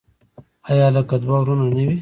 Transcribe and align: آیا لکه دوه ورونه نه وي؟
آیا 0.71 0.87
لکه 0.95 1.15
دوه 1.23 1.37
ورونه 1.41 1.65
نه 1.75 1.81
وي؟ 1.85 1.89